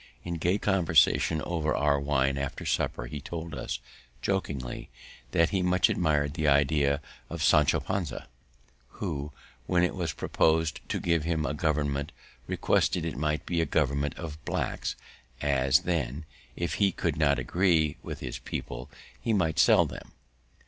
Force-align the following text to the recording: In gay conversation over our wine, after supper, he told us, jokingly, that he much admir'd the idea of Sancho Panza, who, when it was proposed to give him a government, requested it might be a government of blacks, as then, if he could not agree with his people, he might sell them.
In 0.23 0.37
gay 0.37 0.57
conversation 0.57 1.43
over 1.43 1.75
our 1.75 1.99
wine, 1.99 2.35
after 2.39 2.65
supper, 2.65 3.05
he 3.05 3.21
told 3.21 3.53
us, 3.53 3.77
jokingly, 4.23 4.89
that 5.29 5.51
he 5.51 5.61
much 5.61 5.91
admir'd 5.91 6.33
the 6.33 6.47
idea 6.47 7.01
of 7.29 7.43
Sancho 7.43 7.79
Panza, 7.79 8.27
who, 8.97 9.31
when 9.67 9.83
it 9.83 9.93
was 9.93 10.11
proposed 10.11 10.79
to 10.89 10.99
give 10.99 11.21
him 11.23 11.45
a 11.45 11.53
government, 11.53 12.11
requested 12.47 13.05
it 13.05 13.15
might 13.15 13.45
be 13.45 13.61
a 13.61 13.65
government 13.67 14.17
of 14.17 14.43
blacks, 14.43 14.95
as 15.39 15.81
then, 15.81 16.25
if 16.55 16.73
he 16.81 16.91
could 16.91 17.15
not 17.15 17.37
agree 17.37 17.97
with 18.01 18.21
his 18.21 18.39
people, 18.39 18.89
he 19.21 19.33
might 19.33 19.59
sell 19.59 19.85
them. 19.85 20.13